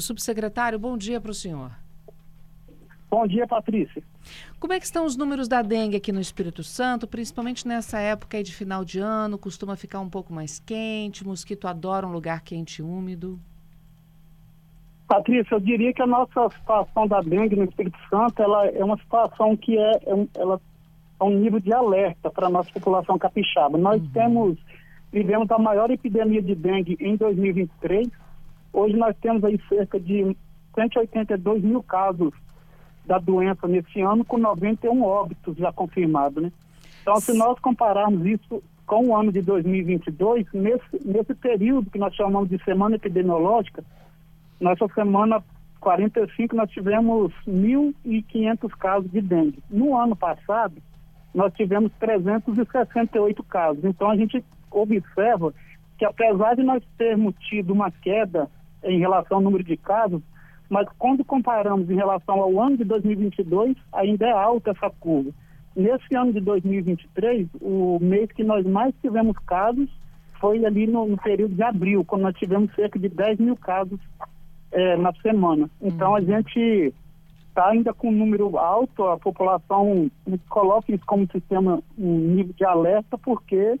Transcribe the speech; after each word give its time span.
Subsecretário, 0.00 0.78
bom 0.78 0.96
dia 0.96 1.20
para 1.20 1.30
o 1.30 1.34
senhor. 1.34 1.70
Bom 3.10 3.26
dia, 3.26 3.46
Patrícia. 3.46 4.02
Como 4.60 4.72
é 4.72 4.78
que 4.78 4.84
estão 4.84 5.04
os 5.04 5.16
números 5.16 5.48
da 5.48 5.62
dengue 5.62 5.96
aqui 5.96 6.12
no 6.12 6.20
Espírito 6.20 6.62
Santo, 6.62 7.08
principalmente 7.08 7.66
nessa 7.66 7.98
época 7.98 8.40
de 8.42 8.54
final 8.54 8.84
de 8.84 9.00
ano, 9.00 9.36
costuma 9.36 9.74
ficar 9.74 9.98
um 9.98 10.08
pouco 10.08 10.32
mais 10.32 10.60
quente, 10.60 11.26
mosquito 11.26 11.66
adora 11.66 12.06
um 12.06 12.12
lugar 12.12 12.42
quente 12.42 12.78
e 12.78 12.82
úmido? 12.82 13.38
Patrícia, 15.08 15.56
eu 15.56 15.60
diria 15.60 15.92
que 15.92 16.00
a 16.00 16.06
nossa 16.06 16.50
situação 16.50 17.08
da 17.08 17.20
dengue 17.20 17.56
no 17.56 17.64
Espírito 17.64 17.98
Santo, 18.08 18.40
ela 18.40 18.68
é 18.68 18.84
uma 18.84 18.96
situação 18.96 19.56
que 19.56 19.76
é, 19.76 20.00
é 20.06 20.14
um, 20.14 20.28
ela 20.36 20.60
é 21.20 21.24
um 21.24 21.36
nível 21.36 21.58
de 21.58 21.72
alerta 21.72 22.30
para 22.30 22.46
a 22.46 22.50
nossa 22.50 22.70
população 22.70 23.18
capixaba. 23.18 23.76
Nós 23.76 24.00
uhum. 24.00 24.10
temos, 24.10 24.58
vivemos 25.10 25.50
a 25.50 25.58
maior 25.58 25.90
epidemia 25.90 26.40
de 26.40 26.54
dengue 26.54 26.96
em 27.00 27.16
2023, 27.16 28.08
Hoje 28.72 28.96
nós 28.96 29.16
temos 29.20 29.42
aí 29.44 29.60
cerca 29.68 29.98
de 29.98 30.36
182 30.74 31.62
mil 31.62 31.82
casos 31.82 32.32
da 33.04 33.18
doença 33.18 33.66
nesse 33.66 34.00
ano, 34.00 34.24
com 34.24 34.38
91 34.38 35.02
óbitos 35.02 35.56
já 35.56 35.72
confirmados, 35.72 36.42
né? 36.42 36.52
Então, 37.02 37.16
se 37.20 37.36
nós 37.36 37.58
compararmos 37.58 38.24
isso 38.26 38.62
com 38.86 39.06
o 39.06 39.16
ano 39.16 39.32
de 39.32 39.40
2022, 39.42 40.46
nesse, 40.52 41.08
nesse 41.08 41.34
período 41.34 41.90
que 41.90 41.98
nós 41.98 42.14
chamamos 42.14 42.48
de 42.48 42.62
semana 42.62 42.96
epidemiológica, 42.96 43.82
nessa 44.60 44.86
semana 44.88 45.42
45 45.80 46.54
nós 46.54 46.70
tivemos 46.70 47.32
1.500 47.48 48.70
casos 48.78 49.10
de 49.10 49.20
dengue. 49.20 49.62
No 49.70 49.96
ano 49.96 50.14
passado, 50.14 50.74
nós 51.34 51.52
tivemos 51.54 51.90
368 51.98 53.42
casos. 53.44 53.84
Então, 53.84 54.10
a 54.10 54.16
gente 54.16 54.44
observa 54.70 55.54
que 55.96 56.04
apesar 56.04 56.54
de 56.54 56.62
nós 56.62 56.82
termos 56.98 57.34
tido 57.48 57.72
uma 57.72 57.90
queda 57.90 58.48
em 58.84 58.98
relação 58.98 59.38
ao 59.38 59.42
número 59.42 59.64
de 59.64 59.76
casos, 59.76 60.22
mas 60.68 60.86
quando 60.98 61.24
comparamos 61.24 61.90
em 61.90 61.96
relação 61.96 62.40
ao 62.40 62.60
ano 62.60 62.76
de 62.76 62.84
2022, 62.84 63.76
ainda 63.92 64.26
é 64.26 64.32
alta 64.32 64.70
essa 64.70 64.90
curva. 65.00 65.30
Nesse 65.74 66.14
ano 66.14 66.32
de 66.32 66.40
2023, 66.40 67.48
o 67.60 67.98
mês 68.00 68.30
que 68.32 68.44
nós 68.44 68.64
mais 68.66 68.94
tivemos 69.00 69.36
casos 69.46 69.88
foi 70.40 70.64
ali 70.64 70.86
no, 70.86 71.06
no 71.06 71.16
período 71.18 71.54
de 71.54 71.62
abril, 71.62 72.04
quando 72.04 72.22
nós 72.22 72.36
tivemos 72.36 72.74
cerca 72.74 72.98
de 72.98 73.08
10 73.08 73.38
mil 73.38 73.56
casos 73.56 74.00
é, 74.72 74.96
na 74.96 75.12
semana. 75.14 75.68
Então, 75.80 76.14
a 76.14 76.20
uhum. 76.20 76.26
gente 76.26 76.94
está 77.48 77.68
ainda 77.68 77.92
com 77.92 78.08
um 78.08 78.16
número 78.16 78.56
alto, 78.56 79.04
a 79.04 79.18
população 79.18 80.10
coloca 80.48 80.92
isso 80.92 81.04
como 81.04 81.30
sistema, 81.30 81.82
um 81.98 82.18
nível 82.18 82.54
de 82.54 82.64
alerta, 82.64 83.18
porque 83.18 83.78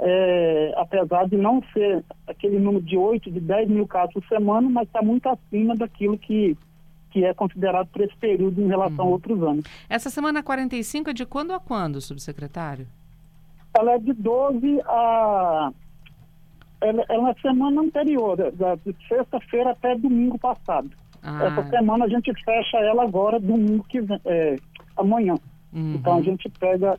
é, 0.00 0.72
apesar 0.76 1.28
de 1.28 1.36
não 1.36 1.62
ser 1.72 2.04
aquele 2.26 2.58
número 2.58 2.84
de 2.84 2.96
8, 2.96 3.30
de 3.30 3.40
10 3.40 3.68
mil 3.68 3.86
casos 3.86 4.12
por 4.12 4.24
semana, 4.26 4.68
mas 4.68 4.86
está 4.86 5.02
muito 5.02 5.28
acima 5.28 5.74
daquilo 5.74 6.16
que, 6.16 6.56
que 7.10 7.24
é 7.24 7.34
considerado 7.34 7.88
para 7.88 8.04
esse 8.04 8.16
período 8.16 8.62
em 8.62 8.68
relação 8.68 9.06
a 9.06 9.08
outros 9.08 9.42
anos. 9.42 9.64
Essa 9.88 10.08
semana 10.08 10.42
45 10.42 11.10
é 11.10 11.12
de 11.12 11.26
quando 11.26 11.52
a 11.52 11.58
quando, 11.58 12.00
subsecretário? 12.00 12.86
Ela 13.76 13.92
é 13.92 13.98
de 13.98 14.12
12 14.12 14.80
a. 14.86 15.70
Ela, 16.80 17.04
é 17.08 17.20
na 17.20 17.34
semana 17.34 17.80
anterior, 17.80 18.36
de 18.36 19.08
sexta-feira 19.08 19.70
até 19.70 19.96
domingo 19.96 20.38
passado. 20.38 20.90
Ah. 21.20 21.46
Essa 21.46 21.68
semana 21.70 22.04
a 22.04 22.08
gente 22.08 22.32
fecha 22.44 22.76
ela 22.78 23.02
agora, 23.02 23.40
domingo 23.40 23.84
que 23.88 24.00
vem, 24.00 24.20
é, 24.24 24.56
amanhã. 24.96 25.34
Uhum. 25.72 25.94
Então 25.94 26.18
a 26.18 26.22
gente 26.22 26.48
pega 26.50 26.96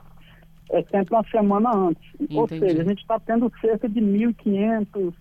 é 0.70 0.84
sempre 0.84 1.16
uma 1.16 1.24
semana 1.30 1.72
antes. 1.76 2.04
Entendi. 2.16 2.38
Ou 2.38 2.48
seja, 2.48 2.82
a 2.82 2.86
gente 2.86 3.02
está 3.02 3.20
tendo 3.20 3.52
cerca 3.60 3.90
de 3.90 4.00
1.500, 4.00 5.14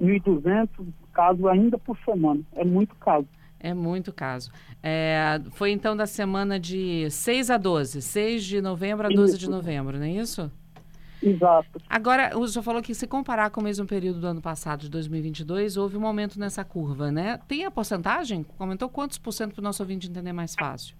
1.200 0.00 0.68
casos 1.12 1.44
ainda 1.46 1.78
por 1.78 1.98
semana. 2.04 2.40
É 2.54 2.64
muito 2.64 2.94
caso. 2.96 3.26
É 3.58 3.72
muito 3.72 4.12
caso. 4.12 4.50
É, 4.82 5.40
foi 5.52 5.70
então 5.70 5.96
da 5.96 6.06
semana 6.06 6.60
de 6.60 7.08
6 7.10 7.50
a 7.50 7.56
12, 7.56 8.02
6 8.02 8.44
de 8.44 8.60
novembro 8.60 9.06
a 9.06 9.08
12 9.08 9.32
isso. 9.32 9.38
de 9.38 9.48
novembro, 9.48 9.96
não 9.96 10.04
é 10.04 10.10
isso? 10.10 10.50
Exato. 11.22 11.80
Agora, 11.88 12.36
o 12.36 12.46
senhor 12.46 12.62
falou 12.62 12.82
que 12.82 12.94
se 12.94 13.06
comparar 13.06 13.48
com 13.48 13.62
o 13.62 13.64
mesmo 13.64 13.86
período 13.86 14.20
do 14.20 14.26
ano 14.26 14.42
passado, 14.42 14.80
de 14.80 14.90
2022, 14.90 15.78
houve 15.78 15.96
um 15.96 16.06
aumento 16.06 16.38
nessa 16.38 16.62
curva, 16.62 17.10
né? 17.10 17.40
Tem 17.48 17.64
a 17.64 17.70
porcentagem? 17.70 18.44
Aumentou 18.58 18.90
quantos 18.90 19.16
por 19.16 19.32
cento 19.32 19.54
para 19.54 19.60
o 19.62 19.64
nosso 19.64 19.82
ouvinte 19.82 20.10
entender 20.10 20.34
mais 20.34 20.54
fácil? 20.54 20.94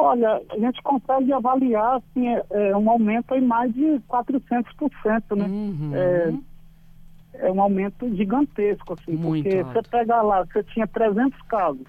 Olha, 0.00 0.40
a 0.48 0.58
gente 0.58 0.80
consegue 0.82 1.32
avaliar 1.32 1.96
assim, 1.96 2.28
é, 2.28 2.44
é 2.50 2.76
um 2.76 2.88
aumento 2.88 3.34
em 3.34 3.40
mais 3.40 3.72
de 3.74 4.00
400%, 4.08 5.36
né? 5.36 5.46
Uhum. 5.46 5.90
É, 5.92 6.34
é, 7.46 7.52
um 7.52 7.60
aumento 7.60 8.08
gigantesco, 8.14 8.94
assim, 8.94 9.16
Muito 9.16 9.44
porque 9.44 9.58
alto. 9.58 9.72
você 9.72 9.82
pega 9.90 10.22
lá, 10.22 10.44
você 10.44 10.62
tinha 10.64 10.86
300 10.86 11.40
casos, 11.42 11.86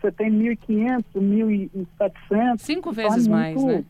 você 0.00 0.10
tem 0.10 0.30
1.500, 0.30 1.04
1.700. 1.14 2.58
Cinco 2.58 2.90
então 2.90 3.04
é 3.04 3.08
vezes 3.08 3.28
mais, 3.28 3.62
né? 3.62 3.84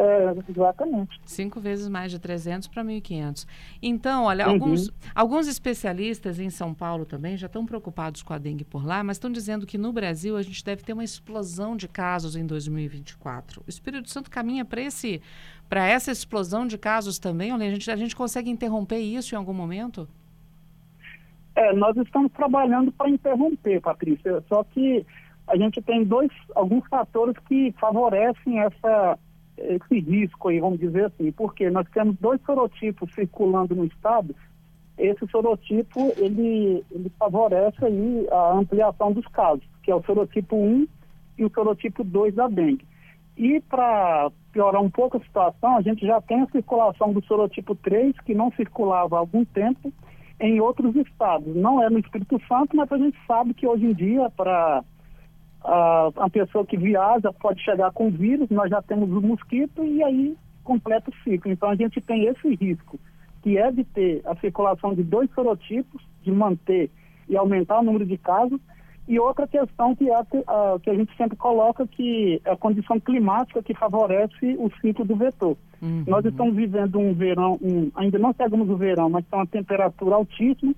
É, 0.00 0.32
exatamente. 0.48 1.20
Cinco 1.24 1.58
vezes 1.58 1.88
mais 1.88 2.12
de 2.12 2.20
300 2.20 2.68
para 2.68 2.84
1.500. 2.84 3.44
Então, 3.82 4.24
olha, 4.24 4.46
uhum. 4.46 4.52
alguns, 4.52 4.92
alguns 5.12 5.48
especialistas 5.48 6.38
em 6.38 6.50
São 6.50 6.72
Paulo 6.72 7.04
também 7.04 7.36
já 7.36 7.46
estão 7.46 7.66
preocupados 7.66 8.22
com 8.22 8.32
a 8.32 8.38
dengue 8.38 8.62
por 8.62 8.86
lá, 8.86 9.02
mas 9.02 9.16
estão 9.16 9.30
dizendo 9.30 9.66
que 9.66 9.76
no 9.76 9.92
Brasil 9.92 10.36
a 10.36 10.42
gente 10.42 10.64
deve 10.64 10.84
ter 10.84 10.92
uma 10.92 11.02
explosão 11.02 11.76
de 11.76 11.88
casos 11.88 12.36
em 12.36 12.46
2024. 12.46 13.60
O 13.66 13.68
Espírito 13.68 14.08
Santo 14.08 14.30
caminha 14.30 14.64
para 14.64 14.80
esse 14.80 15.20
para 15.68 15.86
essa 15.86 16.12
explosão 16.12 16.66
de 16.66 16.78
casos 16.78 17.18
também? 17.18 17.52
Olha, 17.52 17.66
a 17.66 17.70
gente, 17.70 17.90
a 17.90 17.96
gente 17.96 18.14
consegue 18.16 18.48
interromper 18.48 19.00
isso 19.00 19.34
em 19.34 19.38
algum 19.38 19.52
momento? 19.52 20.08
É, 21.56 21.74
nós 21.74 21.96
estamos 21.96 22.32
trabalhando 22.32 22.92
para 22.92 23.10
interromper, 23.10 23.80
Patrícia. 23.80 24.42
Só 24.48 24.62
que 24.62 25.04
a 25.48 25.56
gente 25.56 25.82
tem 25.82 26.04
dois, 26.04 26.30
alguns 26.54 26.86
fatores 26.86 27.36
que 27.48 27.74
favorecem 27.78 28.60
essa 28.60 29.18
esse 29.58 30.00
risco 30.00 30.48
aí, 30.48 30.60
vamos 30.60 30.78
dizer 30.78 31.06
assim, 31.06 31.32
porque 31.32 31.70
nós 31.70 31.86
temos 31.92 32.16
dois 32.18 32.40
sorotipos 32.42 33.12
circulando 33.14 33.74
no 33.74 33.84
estado, 33.84 34.34
esse 34.98 35.26
sorotipo, 35.28 36.12
ele, 36.16 36.84
ele 36.90 37.12
favorece 37.18 37.84
aí 37.84 38.26
a 38.30 38.52
ampliação 38.52 39.12
dos 39.12 39.26
casos, 39.28 39.64
que 39.82 39.90
é 39.90 39.94
o 39.94 40.02
sorotipo 40.02 40.56
1 40.56 40.88
e 41.38 41.44
o 41.44 41.50
sorotipo 41.50 42.02
2 42.02 42.34
da 42.34 42.48
dengue. 42.48 42.84
E 43.36 43.60
para 43.60 44.30
piorar 44.52 44.82
um 44.82 44.90
pouco 44.90 45.16
a 45.16 45.20
situação, 45.20 45.76
a 45.76 45.82
gente 45.82 46.04
já 46.04 46.20
tem 46.20 46.40
a 46.40 46.46
circulação 46.48 47.12
do 47.12 47.24
sorotipo 47.24 47.76
3, 47.76 48.18
que 48.22 48.34
não 48.34 48.50
circulava 48.52 49.16
há 49.16 49.20
algum 49.20 49.44
tempo, 49.44 49.92
em 50.40 50.60
outros 50.60 50.96
estados. 50.96 51.54
Não 51.54 51.80
é 51.82 51.88
no 51.88 52.00
Espírito 52.00 52.40
Santo, 52.48 52.76
mas 52.76 52.90
a 52.90 52.98
gente 52.98 53.16
sabe 53.26 53.54
que 53.54 53.66
hoje 53.66 53.86
em 53.86 53.94
dia, 53.94 54.28
para 54.30 54.82
a, 55.64 56.10
a 56.16 56.30
pessoa 56.30 56.64
que 56.64 56.76
viaja 56.76 57.32
pode 57.32 57.62
chegar 57.62 57.90
com 57.92 58.10
vírus, 58.10 58.48
nós 58.50 58.70
já 58.70 58.80
temos 58.82 59.10
o 59.10 59.20
mosquito 59.20 59.84
e 59.84 60.02
aí 60.02 60.36
completa 60.64 61.10
o 61.10 61.14
ciclo. 61.24 61.50
Então 61.50 61.70
a 61.70 61.76
gente 61.76 62.00
tem 62.00 62.26
esse 62.26 62.54
risco, 62.54 62.98
que 63.42 63.56
é 63.56 63.70
de 63.70 63.84
ter 63.84 64.22
a 64.24 64.36
circulação 64.36 64.94
de 64.94 65.02
dois 65.02 65.30
sorotipos, 65.32 66.02
de 66.22 66.30
manter 66.30 66.90
e 67.28 67.36
aumentar 67.36 67.80
o 67.80 67.82
número 67.82 68.06
de 68.06 68.16
casos, 68.18 68.60
e 69.06 69.18
outra 69.18 69.48
questão 69.48 69.96
que 69.96 70.10
é 70.10 70.24
que 70.82 70.90
a 70.90 70.94
gente 70.94 71.16
sempre 71.16 71.36
coloca, 71.36 71.86
que 71.86 72.42
é 72.44 72.50
a 72.50 72.56
condição 72.56 73.00
climática 73.00 73.62
que 73.62 73.72
favorece 73.72 74.54
o 74.58 74.70
ciclo 74.82 75.04
do 75.04 75.16
vetor. 75.16 75.56
Uhum. 75.80 76.04
Nós 76.06 76.24
estamos 76.26 76.54
vivendo 76.54 76.98
um 76.98 77.14
verão, 77.14 77.58
um, 77.62 77.90
ainda 77.94 78.18
não 78.18 78.34
chegamos 78.34 78.68
no 78.68 78.76
verão, 78.76 79.08
mas 79.08 79.24
está 79.24 79.38
uma 79.38 79.46
temperatura 79.46 80.16
altíssima, 80.16 80.74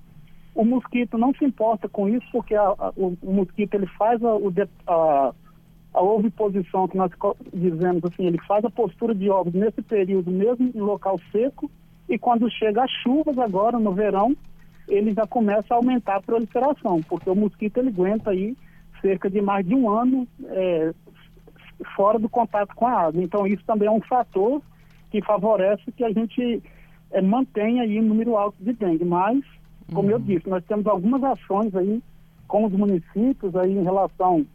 o 0.53 0.65
mosquito 0.65 1.17
não 1.17 1.33
se 1.33 1.45
importa 1.45 1.87
com 1.87 2.09
isso, 2.09 2.25
porque 2.31 2.55
a, 2.55 2.61
a, 2.61 2.91
o, 2.95 3.17
o, 3.21 3.33
mosquito 3.33 3.73
ele 3.75 3.87
faz 3.87 4.21
a, 4.23 4.31
a, 4.87 5.33
a 5.93 6.01
oviposição, 6.01 6.87
que 6.87 6.97
nós 6.97 7.11
dizemos 7.53 8.03
assim, 8.03 8.25
ele 8.25 8.39
faz 8.47 8.63
a 8.65 8.69
postura 8.69 9.15
de 9.15 9.29
ovos 9.29 9.53
nesse 9.53 9.81
período, 9.81 10.29
mesmo 10.29 10.71
em 10.73 10.79
local 10.79 11.19
seco, 11.31 11.69
e 12.09 12.17
quando 12.17 12.51
chega 12.51 12.83
as 12.83 12.91
chuvas 13.03 13.37
agora, 13.37 13.79
no 13.79 13.93
verão, 13.93 14.35
ele 14.87 15.13
já 15.13 15.25
começa 15.25 15.73
a 15.73 15.77
aumentar 15.77 16.17
a 16.17 16.21
proliferação, 16.21 17.01
porque 17.03 17.29
o 17.29 17.35
mosquito 17.35 17.77
ele 17.77 17.89
aguenta 17.89 18.31
aí 18.31 18.57
cerca 19.01 19.29
de 19.29 19.41
mais 19.41 19.65
de 19.65 19.73
um 19.73 19.89
ano 19.89 20.27
é, 20.45 20.93
fora 21.95 22.19
do 22.19 22.29
contato 22.29 22.75
com 22.75 22.85
a 22.85 22.91
água. 22.91 23.23
Então 23.23 23.47
isso 23.47 23.63
também 23.65 23.87
é 23.87 23.91
um 23.91 24.01
fator 24.01 24.61
que 25.09 25.21
favorece 25.21 25.91
que 25.91 26.03
a 26.03 26.11
gente 26.11 26.61
é, 27.11 27.21
mantenha 27.21 27.83
aí 27.83 27.99
um 27.99 28.03
número 28.03 28.35
alto 28.37 28.57
de 28.61 28.73
dengue, 28.73 29.05
mas 29.05 29.39
como 29.93 30.07
uhum. 30.07 30.13
eu 30.13 30.19
disse, 30.19 30.49
nós 30.49 30.63
temos 30.65 30.87
algumas 30.87 31.23
ações 31.23 31.75
aí 31.75 32.01
com 32.47 32.65
os 32.65 32.71
municípios 32.71 33.55
aí 33.55 33.71
em 33.71 33.83
relação 33.83 34.45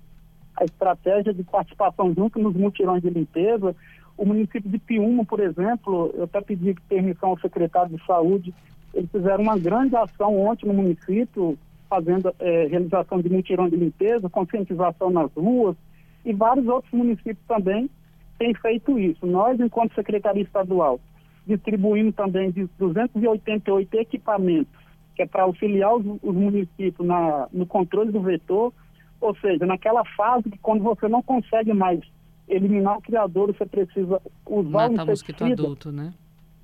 à 0.56 0.64
estratégia 0.64 1.32
de 1.32 1.42
participação 1.44 2.12
junto 2.14 2.38
nos 2.38 2.54
mutirões 2.54 3.02
de 3.02 3.10
limpeza. 3.10 3.74
O 4.16 4.24
município 4.24 4.70
de 4.70 4.78
Piúma, 4.78 5.24
por 5.24 5.40
exemplo, 5.40 6.10
eu 6.14 6.24
até 6.24 6.40
pedi 6.40 6.74
permissão 6.88 7.30
ao 7.30 7.38
secretário 7.38 7.96
de 7.96 8.04
saúde, 8.06 8.54
eles 8.94 9.10
fizeram 9.10 9.42
uma 9.42 9.58
grande 9.58 9.94
ação 9.94 10.38
ontem 10.40 10.66
no 10.66 10.72
município, 10.72 11.58
fazendo 11.88 12.34
é, 12.38 12.66
realização 12.66 13.20
de 13.20 13.28
mutirão 13.28 13.68
de 13.68 13.76
limpeza, 13.76 14.28
conscientização 14.30 15.10
nas 15.10 15.30
ruas, 15.34 15.76
e 16.24 16.32
vários 16.32 16.66
outros 16.66 16.92
municípios 16.92 17.46
também 17.46 17.90
têm 18.38 18.54
feito 18.54 18.98
isso. 18.98 19.26
Nós, 19.26 19.60
enquanto 19.60 19.94
Secretaria 19.94 20.42
Estadual, 20.42 20.98
distribuímos 21.46 22.14
também 22.14 22.50
de 22.50 22.66
288 22.78 23.94
equipamentos 23.94 24.75
que 25.16 25.22
é 25.22 25.26
para 25.26 25.44
auxiliar 25.44 25.94
os, 25.94 26.04
os 26.22 26.34
municípios 26.34 27.06
na, 27.06 27.48
no 27.52 27.66
controle 27.66 28.12
do 28.12 28.20
vetor, 28.20 28.72
ou 29.20 29.34
seja, 29.36 29.64
naquela 29.66 30.04
fase 30.16 30.50
que 30.50 30.58
quando 30.58 30.84
você 30.84 31.08
não 31.08 31.22
consegue 31.22 31.72
mais 31.72 32.00
eliminar 32.46 32.98
o 32.98 33.02
criador, 33.02 33.52
você 33.52 33.66
precisa 33.66 34.20
usar 34.46 34.90
Matar 34.90 35.02
o 35.02 35.06
mosquito 35.06 35.44
adulto, 35.44 35.90
né? 35.90 36.14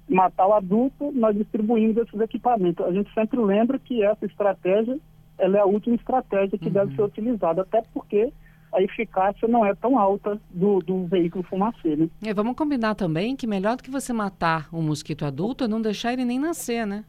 Matar 0.08 0.46
o 0.46 0.52
adulto, 0.52 1.10
nós 1.12 1.37
distribuímos 1.37 1.96
esses 1.96 2.20
equipamentos. 2.20 2.84
A 2.84 2.93
gente 2.93 3.12
sempre 3.14 3.40
lembra 3.40 3.78
que 3.78 4.04
essa 4.04 4.26
estratégia 4.26 4.98
ela 5.38 5.56
é 5.56 5.60
a 5.60 5.66
última 5.66 5.96
estratégia 5.96 6.58
que 6.58 6.66
uhum. 6.66 6.72
deve 6.72 6.94
ser 6.94 7.02
utilizada, 7.02 7.62
até 7.62 7.82
porque 7.93 8.32
a 8.72 8.81
eficácia 8.81 9.46
não 9.48 9.64
é 9.66 9.75
tão 9.75 9.98
alta 9.98 10.40
do, 10.50 10.78
do 10.81 11.06
veículo 11.06 11.44
fumaceiro. 11.44 12.02
Né? 12.02 12.31
É, 12.31 12.34
vamos 12.34 12.56
combinar 12.56 12.94
também 12.94 13.37
que 13.37 13.46
melhor 13.46 13.76
do 13.76 13.82
que 13.82 13.90
você 13.90 14.12
matar 14.12 14.69
um 14.72 14.82
mosquito 14.82 15.25
adulto 15.25 15.64
é 15.64 15.69
não 15.69 15.81
deixar 15.81 16.12
ele 16.12 16.25
nem 16.25 16.38
nascer, 16.38 16.87
né? 16.87 17.05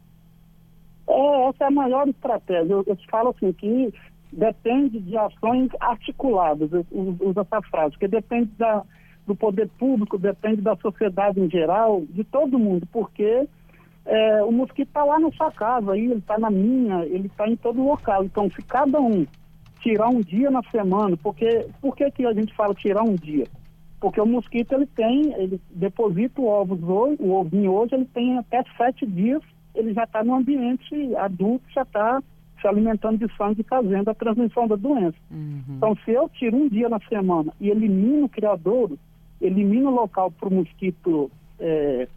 É, 1.13 1.49
essa 1.49 1.65
é 1.65 1.67
a 1.67 1.71
maior 1.71 2.07
estratégia. 2.07 2.73
Eu, 2.73 2.83
eu 2.87 2.97
falo 3.09 3.29
assim 3.29 3.53
que 3.53 3.93
depende 4.31 4.99
de 4.99 5.15
ações 5.15 5.69
articuladas, 5.79 6.71
uso 6.91 7.39
essa 7.39 7.61
frase, 7.69 7.91
porque 7.91 8.07
depende 8.07 8.49
da, 8.57 8.83
do 9.27 9.35
poder 9.35 9.69
público, 9.77 10.17
depende 10.17 10.61
da 10.61 10.75
sociedade 10.77 11.39
em 11.39 11.49
geral, 11.49 12.01
de 12.09 12.23
todo 12.23 12.57
mundo, 12.57 12.87
porque 12.91 13.47
é, 14.05 14.43
o 14.43 14.51
mosquito 14.51 14.87
está 14.87 15.03
lá 15.03 15.19
na 15.19 15.31
sua 15.31 15.51
casa, 15.51 15.91
aí, 15.91 16.05
ele 16.05 16.15
está 16.15 16.39
na 16.39 16.49
minha, 16.49 17.05
ele 17.05 17.27
está 17.27 17.47
em 17.47 17.55
todo 17.55 17.83
local. 17.83 18.23
Então, 18.23 18.49
se 18.49 18.61
cada 18.63 18.99
um 18.99 19.25
tirar 19.81 20.09
um 20.09 20.21
dia 20.21 20.49
na 20.49 20.63
semana, 20.63 21.15
porque 21.17 21.67
por 21.79 21.95
que, 21.95 22.09
que 22.09 22.25
a 22.25 22.33
gente 22.33 22.55
fala 22.55 22.73
tirar 22.73 23.03
um 23.03 23.15
dia? 23.15 23.45
Porque 23.99 24.19
o 24.19 24.25
mosquito 24.25 24.73
ele 24.73 24.87
tem, 24.87 25.31
ele 25.33 25.61
deposita 25.69 26.41
ovos 26.41 26.81
hoje, 26.81 27.17
o 27.19 27.33
ovinho 27.33 27.71
hoje, 27.71 27.93
ele 27.93 28.05
tem 28.05 28.37
até 28.37 28.63
sete 28.75 29.05
dias, 29.05 29.43
ele 29.75 29.93
já 29.93 30.03
está 30.03 30.23
no 30.23 30.35
ambiente 30.35 31.15
adulto, 31.15 31.65
já 31.73 31.81
está 31.83 32.21
se 32.61 32.67
alimentando 32.67 33.27
de 33.27 33.35
sangue 33.35 33.61
e 33.61 33.65
fazendo 33.65 34.09
a 34.09 34.13
transmissão 34.13 34.67
da 34.67 34.75
doença. 34.75 35.17
Uhum. 35.29 35.61
Então, 35.69 35.97
se 36.05 36.11
eu 36.11 36.29
tiro 36.29 36.55
um 36.55 36.69
dia 36.69 36.87
na 36.87 36.99
semana 37.09 37.51
e 37.59 37.69
elimino 37.69 38.25
o 38.25 38.29
criador, 38.29 38.91
elimino 39.41 39.89
o 39.89 39.95
local 39.95 40.31
para 40.31 40.47
o 40.47 40.53
mosquito 40.53 41.29
é, 41.59 42.07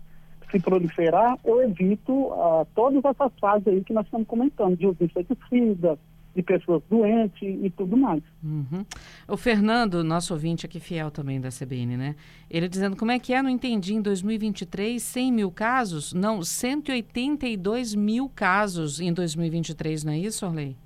se 0.50 0.60
proliferar, 0.60 1.36
eu 1.44 1.62
evito 1.62 2.12
uh, 2.12 2.66
todas 2.74 3.04
essas 3.04 3.32
fases 3.40 3.66
aí 3.66 3.82
que 3.82 3.92
nós 3.92 4.04
estamos 4.04 4.26
comentando, 4.28 4.76
de 4.76 4.86
uso 4.86 4.98
de 4.98 5.04
inseticida, 5.06 5.98
de 6.36 6.42
pessoas 6.42 6.82
doentes 6.90 7.42
e 7.42 7.70
tudo 7.70 7.96
mais. 7.96 8.22
Uhum. 8.44 8.84
O 9.26 9.36
Fernando, 9.38 10.04
nosso 10.04 10.34
ouvinte 10.34 10.66
aqui 10.66 10.78
fiel 10.78 11.10
também 11.10 11.40
da 11.40 11.48
CBN, 11.48 11.96
né? 11.96 12.14
Ele 12.50 12.68
dizendo 12.68 12.94
como 12.94 13.10
é 13.10 13.18
que 13.18 13.32
é, 13.32 13.40
não 13.40 13.48
entendi, 13.48 13.94
em 13.94 14.02
2023, 14.02 15.02
100 15.02 15.32
mil 15.32 15.50
casos? 15.50 16.12
Não, 16.12 16.42
182 16.42 17.94
mil 17.94 18.28
casos 18.28 19.00
em 19.00 19.12
2023, 19.12 20.04
não 20.04 20.12
é 20.12 20.18
isso, 20.18 20.44
Orley? 20.44 20.76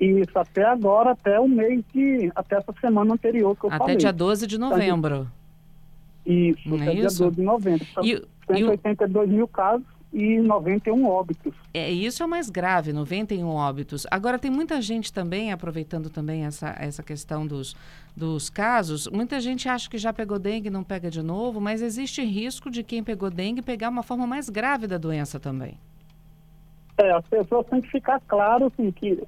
Isso, 0.00 0.38
até 0.38 0.64
agora, 0.64 1.10
até 1.10 1.38
o 1.38 1.46
mês 1.46 1.84
de, 1.92 2.32
até 2.34 2.56
essa 2.56 2.72
semana 2.80 3.14
anterior 3.14 3.54
que 3.54 3.66
eu 3.66 3.68
até 3.68 3.78
falei. 3.78 3.94
Até 3.94 4.00
dia 4.00 4.12
12 4.12 4.46
de 4.46 4.58
novembro. 4.58 5.30
Isso, 6.24 6.68
não 6.68 6.76
até 6.76 6.90
é 6.90 6.94
dia 6.94 7.06
isso? 7.06 7.22
12 7.22 7.36
de 7.36 7.42
novembro. 7.42 7.86
Então, 7.90 8.04
e, 8.04 8.22
182 8.46 9.28
e 9.28 9.32
o... 9.32 9.36
mil 9.36 9.48
casos 9.48 9.95
e 10.12 10.38
91 10.38 11.06
óbitos. 11.06 11.52
É, 11.74 11.90
isso 11.90 12.22
é 12.22 12.26
o 12.26 12.28
mais 12.28 12.48
grave, 12.48 12.92
91 12.92 13.46
óbitos. 13.48 14.06
Agora, 14.10 14.38
tem 14.38 14.50
muita 14.50 14.80
gente 14.80 15.12
também, 15.12 15.52
aproveitando 15.52 16.08
também 16.08 16.44
essa, 16.44 16.74
essa 16.78 17.02
questão 17.02 17.46
dos, 17.46 17.76
dos 18.16 18.48
casos, 18.48 19.06
muita 19.08 19.40
gente 19.40 19.68
acha 19.68 19.90
que 19.90 19.98
já 19.98 20.12
pegou 20.12 20.38
dengue 20.38 20.68
e 20.68 20.70
não 20.70 20.82
pega 20.82 21.10
de 21.10 21.22
novo, 21.22 21.60
mas 21.60 21.82
existe 21.82 22.24
risco 22.24 22.70
de 22.70 22.82
quem 22.82 23.02
pegou 23.02 23.30
dengue 23.30 23.62
pegar 23.62 23.88
uma 23.88 24.02
forma 24.02 24.26
mais 24.26 24.48
grave 24.48 24.86
da 24.86 24.96
doença 24.96 25.38
também. 25.38 25.78
É, 26.98 27.10
as 27.12 27.26
pessoas 27.26 27.66
têm 27.66 27.82
que 27.82 27.90
ficar 27.90 28.20
claro 28.26 28.66
assim, 28.66 28.90
que 28.90 29.22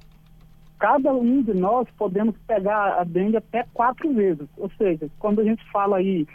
cada 0.79 1.13
um 1.13 1.43
de 1.43 1.53
nós 1.53 1.87
podemos 1.97 2.35
pegar 2.47 2.99
a 2.99 3.03
dengue 3.03 3.37
até 3.37 3.65
quatro 3.73 4.11
vezes. 4.13 4.47
Ou 4.57 4.71
seja, 4.77 5.07
quando 5.19 5.41
a 5.41 5.43
gente 5.43 5.63
fala 5.71 5.97
aí 5.97 6.25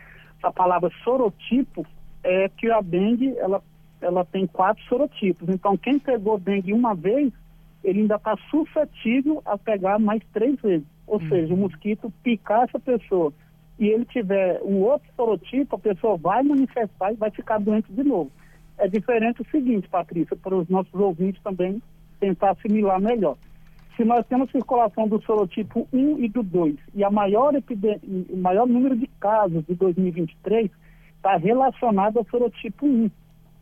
a 0.42 0.52
palavra 0.52 0.90
sorotipo, 1.02 1.84
é 2.22 2.48
que 2.50 2.70
a 2.70 2.80
dengue 2.80 3.36
ela, 3.38 3.62
ela 4.04 4.24
tem 4.24 4.46
quatro 4.46 4.82
sorotipos. 4.84 5.48
Então, 5.48 5.76
quem 5.76 5.98
pegou 5.98 6.38
dengue 6.38 6.72
uma 6.72 6.94
vez, 6.94 7.32
ele 7.82 8.00
ainda 8.02 8.16
está 8.16 8.36
suscetível 8.50 9.42
a 9.44 9.56
pegar 9.56 9.98
mais 9.98 10.22
três 10.32 10.60
vezes. 10.60 10.86
Ou 11.06 11.20
uhum. 11.20 11.28
seja, 11.28 11.54
o 11.54 11.56
mosquito 11.56 12.12
picar 12.22 12.64
essa 12.64 12.78
pessoa 12.78 13.32
e 13.78 13.88
ele 13.88 14.04
tiver 14.04 14.60
um 14.62 14.82
outro 14.82 15.08
sorotipo, 15.16 15.76
a 15.76 15.78
pessoa 15.78 16.16
vai 16.16 16.42
manifestar 16.42 17.12
e 17.12 17.16
vai 17.16 17.30
ficar 17.30 17.58
doente 17.58 17.92
de 17.92 18.04
novo. 18.04 18.30
É 18.78 18.88
diferente 18.88 19.42
o 19.42 19.50
seguinte, 19.50 19.88
Patrícia, 19.88 20.36
para 20.36 20.54
os 20.54 20.68
nossos 20.68 20.94
ouvintes 20.94 21.42
também 21.42 21.82
tentar 22.20 22.52
assimilar 22.52 23.00
melhor. 23.00 23.36
Se 23.96 24.04
nós 24.04 24.26
temos 24.26 24.50
circulação 24.50 25.06
do 25.06 25.22
sorotipo 25.22 25.88
1 25.92 26.18
e 26.18 26.28
do 26.28 26.42
2 26.42 26.76
e 26.94 27.04
a 27.04 27.10
maior 27.10 27.54
o 27.54 28.36
maior 28.36 28.66
número 28.66 28.96
de 28.96 29.06
casos 29.20 29.64
de 29.66 29.74
2023 29.74 30.70
está 31.16 31.36
relacionado 31.36 32.18
ao 32.18 32.26
sorotipo 32.26 32.86
1. 32.86 33.10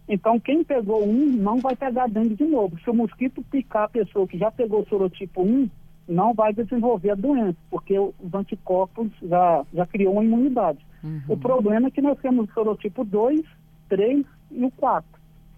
Então, 0.09 0.39
quem 0.39 0.65
pegou 0.65 1.07
um 1.07 1.27
não 1.27 1.59
vai 1.59 1.77
pegar 1.77 2.09
dengue 2.09 2.35
de 2.35 2.45
novo. 2.45 2.79
Se 2.81 2.91
o 2.91 2.95
mosquito 2.95 3.43
picar 3.51 3.85
a 3.85 3.89
pessoa 3.89 4.27
que 4.27 4.37
já 4.37 4.51
pegou 4.51 4.85
sorotipo 4.87 5.43
1, 5.43 5.71
não 6.09 6.35
vai 6.35 6.53
desenvolver 6.53 7.11
a 7.11 7.15
doença, 7.15 7.57
porque 7.71 7.99
os 7.99 8.35
anticorpos 8.35 9.11
já, 9.23 9.65
já 9.73 9.87
criou 9.87 10.15
uma 10.15 10.25
imunidade. 10.25 10.85
Uhum. 11.03 11.23
O 11.29 11.37
problema 11.37 11.89
é 11.89 11.91
que 11.91 12.03
nós 12.03 12.19
temos 12.19 12.49
o 12.49 12.53
sorotipo 12.53 13.05
2, 13.05 13.41
3 13.89 14.25
e 14.51 14.65
o 14.65 14.71
4. 14.73 15.09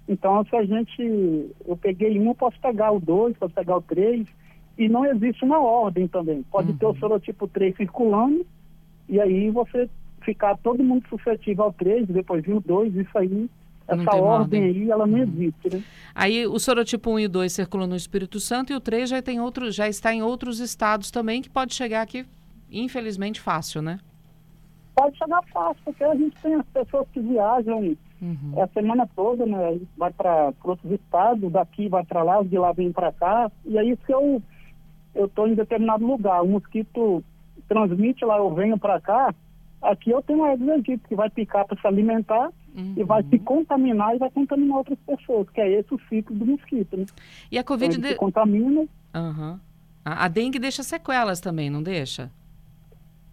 Então, 0.08 0.44
se 0.44 0.55
a 0.55 0.64
gente. 0.64 1.50
Eu 1.67 1.76
peguei 1.76 2.19
um, 2.20 2.26
eu 2.26 2.35
posso 2.35 2.61
pegar 2.61 2.93
o 2.93 3.00
2, 3.00 3.37
posso 3.38 3.55
pegar 3.55 3.76
o 3.76 3.82
3, 3.82 4.26
e 4.76 4.88
não 4.88 5.05
existe 5.06 5.44
uma 5.44 5.58
ordem 5.58 6.06
também. 6.06 6.43
Pode 6.50 6.73
uhum. 6.73 6.76
ter 6.76 6.87
o 6.87 6.96
sorotipo 6.96 7.49
3 7.49 7.76
circulando, 7.76 8.44
e 9.08 9.20
aí 9.20 9.50
você 9.50 9.88
ficar 10.23 10.56
todo 10.58 10.82
mundo 10.82 11.06
suscetível 11.08 11.64
ao 11.64 11.73
3, 11.73 12.06
depois 12.08 12.44
vir 12.44 12.55
o 12.55 12.61
2, 12.61 12.94
isso 12.96 13.19
aí, 13.19 13.49
essa 13.86 14.16
ordem, 14.16 14.20
ordem, 14.20 14.62
aí, 14.64 14.90
ela 14.90 15.06
não 15.06 15.19
existe, 15.19 15.75
né? 15.76 15.82
Aí 16.14 16.46
o 16.46 16.58
sorotipo 16.58 17.10
1 17.10 17.20
e 17.20 17.28
2 17.28 17.52
circulam 17.52 17.86
no 17.86 17.96
Espírito 17.96 18.40
Santo 18.40 18.72
e 18.72 18.76
o 18.76 18.81
3 18.81 19.10
já, 19.10 19.22
tem 19.22 19.40
outro, 19.40 19.70
já 19.70 19.88
está 19.88 20.12
em 20.12 20.22
outros 20.22 20.58
estados 20.60 21.10
também, 21.10 21.42
que 21.42 21.50
pode 21.50 21.75
chegar 21.75 22.02
aqui, 22.02 22.25
infelizmente, 22.70 23.40
fácil, 23.40 23.82
né? 23.82 23.98
Pode 24.94 25.16
chegar 25.19 25.42
fácil, 25.52 25.82
porque 25.84 26.04
a 26.04 26.14
gente 26.14 26.36
tem 26.40 26.54
as 26.54 26.66
pessoas 26.66 27.06
que 27.12 27.20
viajam 27.20 27.96
uhum. 28.22 28.62
a 28.62 28.66
semana 28.69 29.08
toda, 29.14 29.44
né? 29.44 29.81
Vai 29.96 30.12
para 30.12 30.52
outros 30.62 30.90
estados, 30.92 31.52
daqui 31.52 31.88
vai 31.88 32.04
para 32.04 32.22
lá, 32.22 32.42
de 32.42 32.56
lá 32.56 32.72
vem 32.72 32.92
para 32.92 33.12
cá. 33.12 33.50
E 33.64 33.78
aí, 33.78 33.98
se 34.06 34.12
eu 34.12 34.42
eu 35.14 35.26
estou 35.26 35.46
em 35.46 35.54
determinado 35.54 36.04
lugar, 36.04 36.42
o 36.42 36.48
mosquito 36.48 37.22
transmite 37.69 38.24
lá, 38.24 38.38
eu 38.38 38.53
venho 38.53 38.76
para 38.76 39.00
cá, 39.00 39.32
Aqui 39.84 40.10
eu 40.10 40.22
tenho 40.22 40.41
um 40.41 40.44
Aedes 40.44 41.00
que 41.06 41.14
vai 41.14 41.29
picar 41.29 41.67
para 41.67 41.79
se 41.79 41.86
alimentar 41.86 42.50
uhum. 42.74 42.94
e 42.96 43.04
vai 43.04 43.22
se 43.22 43.38
contaminar 43.38 44.14
e 44.14 44.19
vai 44.19 44.31
contaminar 44.31 44.78
outras 44.78 44.98
pessoas, 45.06 45.48
que 45.50 45.60
é 45.60 45.81
esse 45.81 45.94
o 45.94 46.00
ciclo 46.08 46.36
do 46.36 46.46
mosquito, 46.46 46.96
né? 46.96 47.06
E 47.50 47.58
a 47.58 47.64
Covid... 47.64 47.96
Então, 47.96 48.10
de... 48.10 48.16
contamina. 48.16 48.81
Uhum. 49.14 49.58
A, 50.04 50.24
a 50.24 50.28
dengue 50.28 50.58
deixa 50.58 50.82
sequelas 50.82 51.40
também, 51.40 51.70
não 51.70 51.82
deixa? 51.82 52.31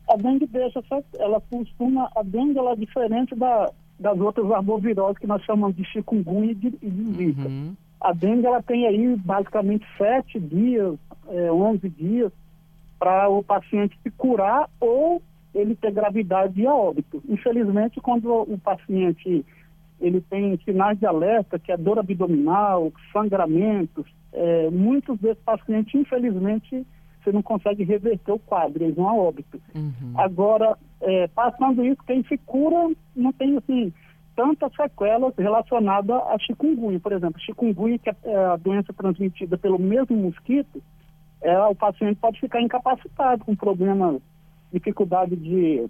A 0.10 0.15
dengue 0.15 0.48
deixa, 0.48 0.81
ela 1.17 1.41
costuma, 1.41 2.10
a 2.15 2.24
dengue 2.24 2.57
ela 2.57 2.71
é 2.71 2.75
diferente 2.75 3.36
da, 3.36 3.71
das 4.00 4.19
outras 4.19 4.50
arboviroses 4.51 5.17
que 5.17 5.27
nós 5.27 5.43
chamamos 5.43 5.75
de 5.75 5.86
chikungunya 5.86 6.51
e 6.51 6.55
de, 6.55 6.69
de 6.69 7.13
zika. 7.13 7.48
Uhum. 7.48 7.75
A 8.00 8.13
dengue 8.13 8.45
ela 8.45 8.62
tem 8.62 8.88
aí 8.88 9.15
basicamente 9.17 9.86
sete 9.98 10.39
dias, 10.39 10.98
é, 11.27 11.51
11 11.51 11.89
dias 11.89 12.31
para 12.98 13.29
o 13.29 13.43
paciente 13.43 13.98
se 14.03 14.12
curar 14.12 14.69
ou 14.79 15.21
ele 15.53 15.75
ter 15.75 15.91
gravidade 15.91 16.62
e 16.62 16.67
a 16.67 16.74
óbito. 16.74 17.22
Infelizmente, 17.27 18.00
quando 18.00 18.31
o 18.31 18.58
paciente 18.58 19.46
ele 20.00 20.20
tem 20.22 20.58
sinais 20.65 20.98
de 20.98 21.05
alerta, 21.05 21.60
que 21.60 21.72
é 21.72 21.77
dor 21.77 22.00
abdominal, 22.00 22.91
sangramentos, 23.13 24.05
é, 24.34 24.70
muitos 24.70 25.20
desses 25.20 25.43
pacientes, 25.43 25.93
infelizmente, 25.93 26.86
você 27.24 27.31
não 27.31 27.43
consegue 27.43 27.84
reverter 27.84 28.31
o 28.31 28.39
quadro, 28.39 28.84
eles 28.84 28.96
vão 28.96 29.08
a 29.08 29.13
óbito. 29.13 29.62
Uhum. 29.75 30.13
Agora, 30.15 30.75
é, 31.01 31.27
passando 31.27 31.86
isso, 31.86 32.01
quem 32.05 32.24
se 32.24 32.38
cura 32.39 32.91
não 33.15 33.31
tem, 33.31 33.58
assim, 33.58 33.93
tantas 34.36 34.74
sequelas 34.75 35.36
relacionadas 35.38 36.15
a 36.15 36.38
chikungunya. 36.39 37.00
Por 37.00 37.12
exemplo, 37.12 37.39
chikungunya, 37.39 38.00
que 38.00 38.10
é 38.10 38.36
a 38.36 38.55
doença 38.55 38.91
transmitida 38.93 39.58
pelo 39.58 39.77
mesmo 39.77 40.15
mosquito, 40.17 40.81
é, 41.41 41.60
o 41.63 41.75
paciente 41.75 42.17
pode 42.20 42.39
ficar 42.39 42.62
incapacitado 42.62 43.46
com 43.46 43.55
problemas 43.55 44.22
dificuldade 44.72 45.36
de, 45.36 45.88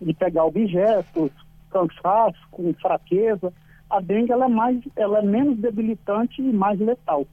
de 0.00 0.14
pegar 0.14 0.44
objetos, 0.44 1.30
cansaço, 1.70 2.38
com 2.50 2.72
fraqueza. 2.74 3.52
A 3.90 4.00
dengue 4.00 4.32
ela 4.32 4.46
é, 4.46 4.48
mais, 4.48 4.80
ela 4.96 5.18
é 5.18 5.22
menos 5.22 5.58
debilitante 5.58 6.40
e 6.40 6.52
mais 6.52 6.78
letal. 6.80 7.26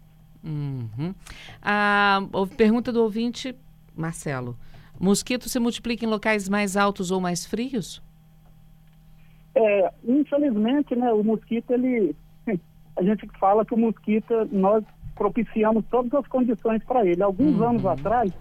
Uhum. 0.44 1.14
A 1.62 2.22
pergunta 2.58 2.92
do 2.92 3.02
ouvinte, 3.02 3.56
Marcelo. 3.96 4.58
Mosquito 5.00 5.50
se 5.50 5.60
multiplica 5.60 6.06
em 6.06 6.08
locais 6.08 6.48
mais 6.48 6.78
altos 6.78 7.10
ou 7.12 7.20
mais 7.20 7.46
frios? 7.46 8.02
É, 9.56 9.92
infelizmente, 10.04 10.96
né, 10.96 11.12
o 11.12 11.24
mosquito, 11.24 11.72
ele. 11.72 12.16
A 12.96 13.04
gente 13.04 13.28
fala 13.40 13.66
que 13.66 13.74
o 13.74 13.78
mosquito, 13.78 14.48
nós 14.52 14.84
propiciamos 15.16 15.84
todas 15.90 16.14
as 16.14 16.28
condições 16.28 16.84
para 16.84 17.06
ele. 17.06 17.24
Alguns 17.24 17.58
uhum. 17.58 17.70
anos 17.70 17.86
atrás, 17.86 18.32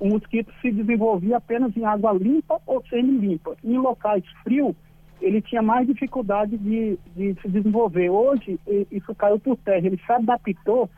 o 0.00 0.08
mosquito 0.08 0.50
se 0.60 0.72
desenvolvia 0.72 1.36
apenas 1.36 1.76
em 1.76 1.84
água 1.84 2.12
limpa 2.12 2.60
ou 2.66 2.82
semi-limpa. 2.88 3.54
Em 3.62 3.76
locais 3.76 4.24
frios, 4.42 4.74
ele 5.20 5.42
tinha 5.42 5.60
mais 5.60 5.86
dificuldade 5.86 6.56
de, 6.56 6.98
de 7.14 7.36
se 7.40 7.48
desenvolver. 7.48 8.08
Hoje, 8.08 8.58
isso 8.90 9.14
caiu 9.14 9.38
por 9.38 9.56
terra, 9.58 9.86
ele 9.86 9.98
se 9.98 10.10
adaptou, 10.10 10.88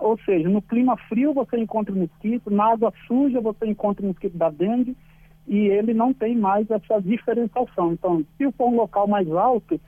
ou 0.00 0.18
seja, 0.24 0.48
no 0.48 0.60
clima 0.60 0.96
frio 1.08 1.32
você 1.32 1.56
encontra 1.56 1.94
mosquito, 1.94 2.50
na 2.50 2.72
água 2.72 2.92
suja 3.06 3.40
você 3.40 3.66
encontra 3.66 4.04
mosquito 4.04 4.36
da 4.36 4.50
dengue, 4.50 4.96
e 5.46 5.56
ele 5.68 5.94
não 5.94 6.12
tem 6.12 6.36
mais 6.36 6.68
essa 6.68 7.00
diferenciação. 7.00 7.92
Então, 7.92 8.24
se 8.36 8.50
for 8.52 8.68
um 8.68 8.76
local 8.76 9.06
mais 9.06 9.30
alto, 9.30 9.80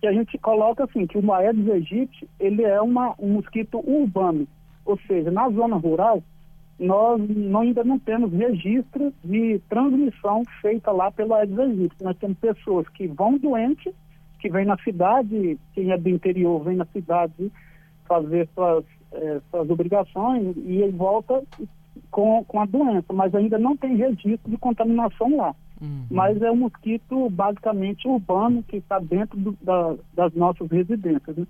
que 0.00 0.06
a 0.06 0.12
gente 0.12 0.38
coloca 0.38 0.84
assim, 0.84 1.06
que 1.06 1.18
o 1.18 1.32
Aedes 1.32 1.68
aegypti, 1.68 2.28
ele 2.38 2.62
é 2.62 2.80
uma, 2.80 3.14
um 3.18 3.32
mosquito 3.32 3.78
urbano, 3.78 4.46
ou 4.84 4.98
seja, 5.08 5.30
na 5.30 5.48
zona 5.50 5.76
rural, 5.76 6.22
nós 6.78 7.20
não, 7.28 7.60
ainda 7.60 7.84
não 7.84 7.98
temos 7.98 8.32
registro 8.32 9.12
de 9.22 9.60
transmissão 9.68 10.42
feita 10.60 10.90
lá 10.90 11.10
pelo 11.10 11.34
Aedes 11.34 11.58
aegypti. 11.58 12.02
Nós 12.02 12.16
temos 12.18 12.36
pessoas 12.38 12.88
que 12.88 13.06
vão 13.06 13.38
doentes, 13.38 13.92
que 14.40 14.50
vêm 14.50 14.64
na 14.64 14.76
cidade, 14.78 15.58
quem 15.72 15.92
é 15.92 15.98
do 15.98 16.08
interior 16.08 16.62
vem 16.62 16.76
na 16.76 16.86
cidade 16.86 17.50
fazer 18.06 18.48
suas, 18.54 18.84
é, 19.12 19.40
suas 19.50 19.70
obrigações 19.70 20.56
e 20.56 20.86
volta 20.90 21.42
com, 22.10 22.44
com 22.44 22.60
a 22.60 22.66
doença, 22.66 23.12
mas 23.12 23.34
ainda 23.34 23.58
não 23.58 23.76
tem 23.76 23.96
registro 23.96 24.50
de 24.50 24.56
contaminação 24.56 25.36
lá. 25.36 25.54
Uhum. 25.80 26.06
Mas 26.10 26.40
é 26.42 26.50
um 26.50 26.56
mosquito 26.56 27.28
basicamente 27.30 28.06
urbano 28.06 28.62
que 28.62 28.76
está 28.76 28.98
dentro 28.98 29.38
do, 29.38 29.56
da, 29.62 29.94
das 30.14 30.34
nossas 30.34 30.70
residências. 30.70 31.36
Né? 31.36 31.46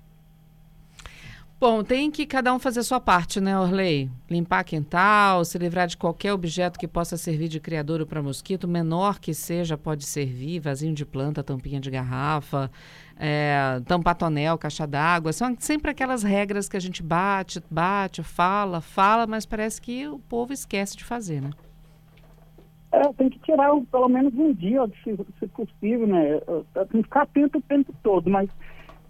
Bom, 1.66 1.82
tem 1.82 2.10
que 2.10 2.26
cada 2.26 2.52
um 2.52 2.58
fazer 2.58 2.80
a 2.80 2.82
sua 2.82 3.00
parte, 3.00 3.40
né, 3.40 3.58
Orley? 3.58 4.10
Limpar 4.30 4.62
quintal, 4.64 5.42
se 5.46 5.56
livrar 5.56 5.86
de 5.86 5.96
qualquer 5.96 6.30
objeto 6.30 6.78
que 6.78 6.86
possa 6.86 7.16
servir 7.16 7.48
de 7.48 7.58
criadouro 7.58 8.04
para 8.04 8.22
mosquito, 8.22 8.68
menor 8.68 9.18
que 9.18 9.32
seja, 9.32 9.78
pode 9.78 10.04
servir, 10.04 10.60
vasinho 10.60 10.92
de 10.92 11.06
planta, 11.06 11.42
tampinha 11.42 11.80
de 11.80 11.90
garrafa, 11.90 12.70
é, 13.18 13.80
tampar 13.86 14.14
tonel, 14.14 14.58
caixa 14.58 14.86
d'água. 14.86 15.32
São 15.32 15.56
sempre 15.58 15.90
aquelas 15.90 16.22
regras 16.22 16.68
que 16.68 16.76
a 16.76 16.80
gente 16.80 17.02
bate, 17.02 17.62
bate, 17.70 18.22
fala, 18.22 18.82
fala, 18.82 19.26
mas 19.26 19.46
parece 19.46 19.80
que 19.80 20.06
o 20.06 20.18
povo 20.18 20.52
esquece 20.52 20.94
de 20.98 21.04
fazer, 21.04 21.40
né? 21.40 21.48
É, 22.92 23.10
tem 23.14 23.30
que 23.30 23.38
tirar 23.38 23.70
pelo 23.90 24.10
menos 24.10 24.34
um 24.34 24.52
dia, 24.52 24.86
se, 25.02 25.16
se 25.38 25.46
possível, 25.46 26.06
né? 26.06 26.40
Tem 26.90 27.00
que 27.00 27.04
ficar 27.04 27.22
atento 27.22 27.56
o 27.56 27.62
tempo 27.62 27.94
todo, 28.02 28.28
mas 28.28 28.50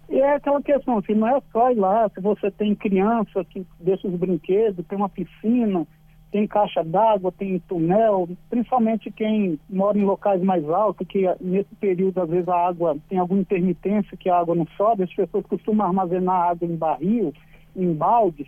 e 0.09 0.19
é 0.19 0.35
aquela 0.35 0.61
questão, 0.61 0.97
assim, 0.97 1.13
não 1.13 1.27
é 1.27 1.41
só 1.51 1.71
ir 1.71 1.75
lá, 1.75 2.09
se 2.09 2.21
você 2.21 2.51
tem 2.51 2.75
criança 2.75 3.43
que 3.45 3.65
deixa 3.79 4.07
os 4.07 4.15
brinquedos, 4.15 4.85
tem 4.85 4.97
uma 4.97 5.09
piscina, 5.09 5.85
tem 6.31 6.45
caixa 6.47 6.83
d'água, 6.83 7.31
tem 7.31 7.59
túnel, 7.59 8.27
principalmente 8.49 9.11
quem 9.11 9.59
mora 9.69 9.97
em 9.97 10.03
locais 10.03 10.41
mais 10.41 10.67
altos, 10.69 11.07
que 11.07 11.23
nesse 11.39 11.73
período, 11.75 12.21
às 12.21 12.29
vezes, 12.29 12.47
a 12.47 12.67
água 12.67 12.97
tem 13.09 13.17
alguma 13.17 13.41
intermitência 13.41 14.17
que 14.17 14.29
a 14.29 14.37
água 14.37 14.53
não 14.53 14.67
sobe, 14.77 15.03
as 15.03 15.13
pessoas 15.13 15.45
costumam 15.45 15.87
armazenar 15.87 16.49
água 16.49 16.67
em 16.67 16.75
barril, 16.75 17.33
em 17.75 17.93
baldes, 17.93 18.47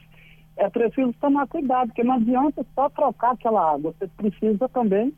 é 0.57 0.69
preciso 0.69 1.13
tomar 1.13 1.47
cuidado, 1.47 1.87
porque 1.87 2.03
não 2.03 2.15
adianta 2.15 2.65
só 2.75 2.89
trocar 2.89 3.31
aquela 3.31 3.73
água, 3.73 3.93
você 3.97 4.07
precisa 4.17 4.67
também 4.69 5.13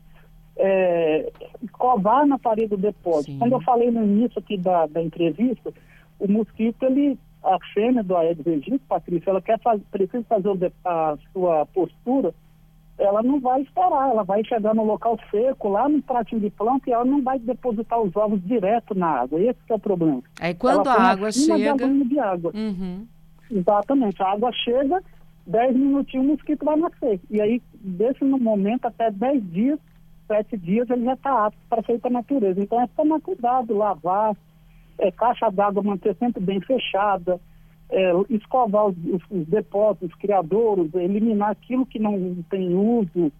é, 0.56 1.32
covar 1.72 2.26
na 2.26 2.38
parede 2.38 2.68
do 2.68 2.76
depósito. 2.76 3.32
Sim. 3.32 3.38
Quando 3.38 3.52
eu 3.52 3.60
falei 3.62 3.90
no 3.90 4.04
início 4.04 4.38
aqui 4.38 4.56
da, 4.56 4.86
da 4.86 5.02
entrevista, 5.02 5.72
o 6.20 6.30
mosquito, 6.30 6.82
ele, 6.84 7.18
a 7.42 7.58
fêmea 7.74 8.04
do 8.04 8.16
Aedes 8.16 8.46
aegypti, 8.46 8.78
Patrícia, 8.86 9.30
ela 9.30 9.42
quer 9.42 9.58
fazer, 9.60 9.82
precisa 9.90 10.22
fazer 10.24 10.72
a 10.84 11.16
sua 11.32 11.66
postura, 11.66 12.32
ela 12.98 13.22
não 13.22 13.40
vai 13.40 13.62
esperar, 13.62 14.10
ela 14.10 14.22
vai 14.22 14.44
chegar 14.44 14.74
no 14.74 14.84
local 14.84 15.18
seco, 15.30 15.70
lá 15.70 15.88
no 15.88 16.02
pratinho 16.02 16.42
de 16.42 16.50
planta, 16.50 16.88
e 16.88 16.92
ela 16.92 17.04
não 17.04 17.22
vai 17.22 17.38
depositar 17.38 17.98
os 17.98 18.14
ovos 18.14 18.44
direto 18.44 18.94
na 18.94 19.22
água. 19.22 19.40
Esse 19.40 19.58
é 19.70 19.74
o 19.74 19.78
problema. 19.78 20.22
Aí 20.38 20.54
quando 20.54 20.86
ela 20.86 20.94
a 20.94 21.02
água 21.10 21.32
chega... 21.32 21.88
De, 21.88 22.04
de 22.04 22.18
água. 22.18 22.52
Uhum. 22.54 23.06
Exatamente. 23.50 24.22
A 24.22 24.32
água 24.32 24.52
chega, 24.52 25.02
10 25.46 25.76
minutinhos 25.76 26.26
o 26.26 26.28
mosquito 26.32 26.64
vai 26.64 26.76
nascer. 26.76 27.18
E 27.30 27.40
aí, 27.40 27.62
desse 27.74 28.22
momento 28.22 28.84
até 28.84 29.10
10 29.10 29.50
dias, 29.50 29.78
7 30.26 30.58
dias, 30.58 30.90
ele 30.90 31.04
já 31.04 31.14
está 31.14 31.46
apto 31.46 31.58
para 31.70 31.82
sair 31.82 31.98
para 31.98 32.10
a 32.10 32.14
natureza. 32.14 32.60
Então 32.60 32.80
é 32.80 32.86
tomar 32.88 33.20
cuidado, 33.20 33.76
lavar, 33.76 34.36
é, 35.00 35.10
caixa 35.10 35.50
d'água 35.50 35.82
manter 35.82 36.14
sempre 36.16 36.42
bem 36.42 36.60
fechada, 36.60 37.40
é, 37.90 38.12
escovar 38.28 38.86
os, 38.86 38.96
os, 38.98 39.22
os, 39.30 39.46
depósitos, 39.46 40.14
criadouros, 40.14 40.94
eliminar 40.94 41.50
aquilo 41.50 41.86
que 41.86 41.98
não 41.98 42.36
tem 42.48 42.74
uso, 42.74 43.32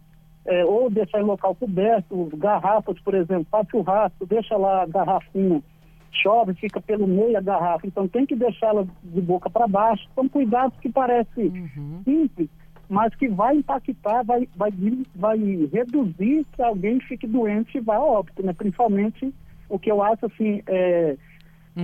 é, 0.47 0.65
ou 0.65 0.91
deixar 0.91 1.21
em 1.21 1.25
local 1.25 1.55
coberto, 1.55 2.31
garrafas, 2.37 2.99
por 3.01 3.15
exemplo, 3.15 3.47
faz 3.51 3.69
churrasco, 3.69 4.27
deixa 4.27 4.57
lá 4.57 4.83
a 4.83 4.87
garrafinha, 4.87 5.63
chove, 6.11 6.55
fica 6.55 6.81
pelo 6.81 7.07
meio 7.07 7.37
a 7.37 7.41
garrafa, 7.41 7.87
então 7.87 8.09
tem 8.09 8.27
que 8.27 8.35
deixá-la 8.35 8.85
de 9.05 9.21
boca 9.21 9.49
para 9.49 9.69
baixo. 9.69 10.09
São 10.15 10.29
cuidados 10.29 10.77
que 10.81 10.91
parecem 10.91 11.47
uhum. 11.47 12.01
simples, 12.05 12.49
mas 12.89 13.15
que 13.15 13.29
vai 13.29 13.57
impactar, 13.57 14.25
vai, 14.25 14.49
vai, 14.57 14.73
vai 15.15 15.39
reduzir 15.73 16.45
que 16.53 16.63
alguém 16.63 16.99
fique 17.01 17.27
doente 17.27 17.79
e 17.79 17.81
vá 17.81 17.97
a 17.97 18.03
óbito, 18.03 18.45
né? 18.45 18.53
Principalmente 18.53 19.33
o 19.69 19.79
que 19.79 19.93
eu 19.93 20.03
acho 20.03 20.27
assim, 20.27 20.63
é 20.67 21.17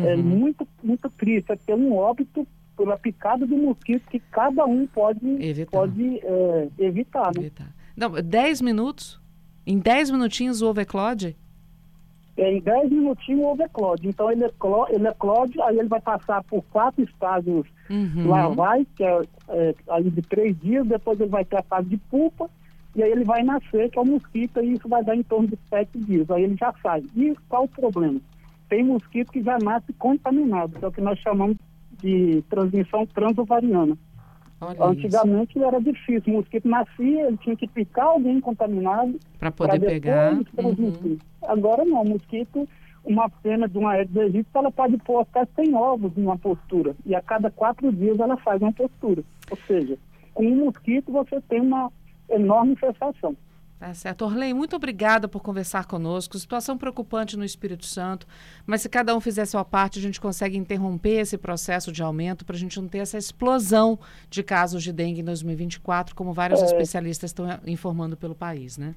uhum. 0.02 0.08
é 0.08 0.16
muito, 0.16 0.68
muito 0.82 1.10
triste, 1.10 1.52
é 1.52 1.56
ter 1.56 1.74
um 1.74 1.94
óbito 1.94 2.46
pela 2.76 2.98
picada 2.98 3.46
do 3.46 3.56
mosquito 3.56 4.08
que 4.10 4.20
cada 4.20 4.64
um 4.66 4.86
pode 4.86 5.26
evitar, 5.42 5.70
pode, 5.70 6.20
é, 6.22 6.68
evitar, 6.78 7.32
né? 7.34 7.40
evitar. 7.40 7.74
Não, 7.96 8.10
10 8.10 8.60
minutos? 8.60 9.20
Em 9.66 9.78
10 9.78 10.10
minutinhos 10.10 10.62
o 10.62 10.68
ovo 10.68 10.80
eclode? 10.80 11.34
É, 12.36 12.52
em 12.52 12.60
10 12.60 12.90
minutinhos 12.90 13.40
o 13.40 13.46
ovo 13.46 13.62
eclode. 13.62 14.06
Então 14.06 14.30
ele 14.30 14.44
eclode, 14.44 14.94
ele 14.94 15.08
eclode, 15.08 15.60
aí 15.62 15.78
ele 15.78 15.88
vai 15.88 16.00
passar 16.00 16.44
por 16.44 16.62
quatro 16.64 17.02
estágios 17.02 17.66
uhum. 17.88 18.28
larvais, 18.28 18.86
que 18.94 19.02
é, 19.02 19.22
é 19.48 19.74
aí 19.88 20.10
de 20.10 20.22
três 20.22 20.58
dias, 20.60 20.86
depois 20.86 21.18
ele 21.18 21.30
vai 21.30 21.44
ter 21.44 21.56
a 21.56 21.62
fase 21.62 21.88
de 21.88 21.96
pupa, 21.96 22.50
e 22.94 23.02
aí 23.02 23.10
ele 23.10 23.24
vai 23.24 23.42
nascer, 23.42 23.90
que 23.90 23.98
é 23.98 24.02
o 24.02 24.06
mosquito, 24.06 24.60
e 24.60 24.74
isso 24.74 24.88
vai 24.88 25.02
dar 25.02 25.16
em 25.16 25.22
torno 25.22 25.48
de 25.48 25.58
sete 25.68 25.98
dias. 25.98 26.30
Aí 26.30 26.44
ele 26.44 26.56
já 26.56 26.72
sai. 26.82 27.02
E 27.14 27.34
qual 27.48 27.64
o 27.64 27.68
problema? 27.68 28.20
Tem 28.68 28.84
mosquito 28.84 29.32
que 29.32 29.42
já 29.42 29.58
nasce 29.62 29.92
contaminado, 29.94 30.78
que 30.78 30.84
é 30.84 30.88
o 30.88 30.92
que 30.92 31.00
nós 31.00 31.18
chamamos 31.20 31.56
de 32.00 32.42
transmissão 32.48 33.06
transovariana. 33.06 33.96
Olha 34.60 34.84
Antigamente 34.84 35.58
isso. 35.58 35.64
era 35.64 35.80
difícil, 35.80 36.32
o 36.32 36.36
mosquito 36.36 36.68
nascia, 36.68 37.26
ele 37.26 37.36
tinha 37.36 37.56
que 37.56 37.68
picar 37.68 38.06
alguém 38.06 38.40
contaminado 38.40 39.18
para 39.38 39.50
poder 39.50 39.80
pegar. 39.80 40.32
Uhum. 40.32 41.18
Agora 41.42 41.84
não, 41.84 42.02
o 42.02 42.08
mosquito, 42.08 42.66
uma 43.04 43.28
pena 43.28 43.68
de 43.68 43.76
uma 43.76 43.92
Aedes 43.92 44.16
aegypti, 44.16 44.48
ela 44.54 44.70
pode 44.70 44.96
pôr 44.98 45.20
até 45.20 45.46
100 45.54 45.74
ovos 45.74 46.16
em 46.16 46.22
uma 46.22 46.38
postura, 46.38 46.96
e 47.04 47.14
a 47.14 47.20
cada 47.20 47.50
quatro 47.50 47.92
dias 47.92 48.18
ela 48.18 48.36
faz 48.38 48.62
uma 48.62 48.72
postura. 48.72 49.22
Ou 49.50 49.58
seja, 49.66 49.98
com 50.32 50.46
um 50.46 50.64
mosquito 50.64 51.12
você 51.12 51.40
tem 51.42 51.60
uma 51.60 51.92
enorme 52.30 52.72
infestação. 52.72 53.36
Tá 53.78 53.92
certo. 53.92 54.24
Orley, 54.24 54.54
muito 54.54 54.74
obrigada 54.74 55.28
por 55.28 55.42
conversar 55.42 55.86
conosco. 55.86 56.38
Situação 56.38 56.78
preocupante 56.78 57.36
no 57.36 57.44
Espírito 57.44 57.84
Santo, 57.84 58.26
mas 58.66 58.80
se 58.80 58.88
cada 58.88 59.14
um 59.14 59.20
fizer 59.20 59.44
sua 59.44 59.64
parte, 59.66 59.98
a 59.98 60.02
gente 60.02 60.18
consegue 60.18 60.56
interromper 60.56 61.20
esse 61.20 61.36
processo 61.36 61.92
de 61.92 62.02
aumento 62.02 62.44
para 62.44 62.56
a 62.56 62.58
gente 62.58 62.80
não 62.80 62.88
ter 62.88 62.98
essa 62.98 63.18
explosão 63.18 63.98
de 64.30 64.42
casos 64.42 64.82
de 64.82 64.92
dengue 64.94 65.20
em 65.20 65.24
2024, 65.24 66.14
como 66.14 66.32
vários 66.32 66.62
é. 66.62 66.64
especialistas 66.64 67.30
estão 67.30 67.46
informando 67.66 68.16
pelo 68.16 68.34
país, 68.34 68.78
né? 68.78 68.94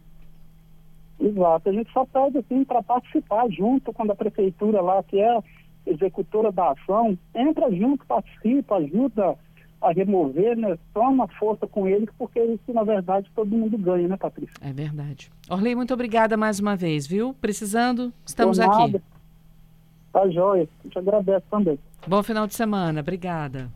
Exato. 1.20 1.70
A 1.70 1.74
gente 1.74 1.92
só 1.92 2.06
pede 2.06 2.38
assim 2.38 2.64
para 2.64 2.82
participar 2.82 3.50
junto 3.50 3.92
quando 3.92 4.12
a 4.12 4.16
prefeitura 4.16 4.80
lá, 4.80 5.04
que 5.04 5.20
é 5.20 5.40
executora 5.86 6.54
da 6.54 6.72
ação, 6.72 7.18
entra 7.36 7.70
junto, 7.76 8.06
participa, 8.06 8.78
ajuda 8.78 9.38
a 9.82 9.92
remover, 9.92 10.58
né? 10.58 10.78
Toma 10.94 11.28
força 11.40 11.66
com 11.68 11.88
eles, 11.88 12.10
porque 12.18 12.40
isso, 12.40 12.74
na 12.74 12.84
verdade, 12.84 13.30
todo 13.36 13.50
mundo 13.50 13.78
ganha, 13.78 14.08
né, 14.08 14.18
Patrícia? 14.18 14.54
É 14.62 14.74
verdade. 14.74 15.32
Orley, 15.50 15.76
muito 15.76 15.94
obrigada 15.94 16.36
mais 16.36 16.60
uma 16.60 16.76
vez, 16.76 17.08
viu? 17.08 17.34
Precisando, 17.40 18.14
estamos 18.26 18.60
aqui. 18.60 19.02
Tá 20.12 20.28
joia. 20.30 20.68
A 20.80 20.84
gente 20.84 20.98
agradece 20.98 21.46
também. 21.50 21.80
Bom 22.08 22.24
final 22.24 22.48
de 22.48 22.56
semana. 22.56 23.02
Obrigada. 23.02 23.70